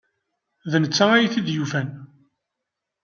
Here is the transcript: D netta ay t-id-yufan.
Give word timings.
D 0.71 0.73
netta 0.81 1.05
ay 1.13 1.25
t-id-yufan. 1.33 1.89